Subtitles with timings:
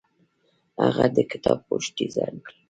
[0.83, 2.53] هغه د کتاب پوښ ډیزاین کړ.